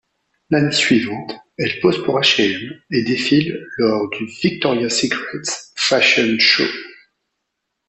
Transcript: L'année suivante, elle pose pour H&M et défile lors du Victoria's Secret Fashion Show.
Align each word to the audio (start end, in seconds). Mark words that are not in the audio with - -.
L'année 0.49 0.71
suivante, 0.71 1.35
elle 1.59 1.79
pose 1.79 2.03
pour 2.03 2.19
H&M 2.19 2.73
et 2.89 3.03
défile 3.03 3.63
lors 3.77 4.09
du 4.09 4.25
Victoria's 4.41 4.99
Secret 4.99 5.37
Fashion 5.75 6.39
Show. 6.39 6.63